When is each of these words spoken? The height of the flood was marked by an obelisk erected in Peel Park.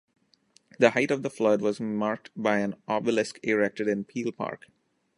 The 0.79 0.89
height 0.89 1.11
of 1.11 1.21
the 1.21 1.29
flood 1.29 1.61
was 1.61 1.79
marked 1.79 2.31
by 2.35 2.57
an 2.61 2.75
obelisk 2.87 3.39
erected 3.43 3.87
in 3.87 4.03
Peel 4.03 4.31
Park. 4.31 4.65